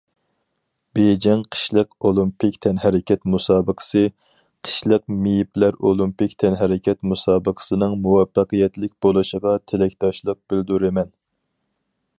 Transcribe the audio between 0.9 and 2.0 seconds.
بېيجىڭ قىشلىق